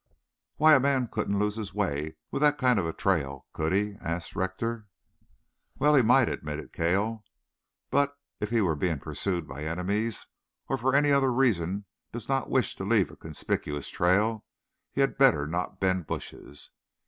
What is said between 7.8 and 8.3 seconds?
"But,